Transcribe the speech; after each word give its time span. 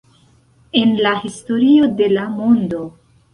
En 0.81 0.95
la 1.07 1.11
historio 1.27 1.87
de 2.01 2.09
la 2.15 2.25
mondo 2.41 2.81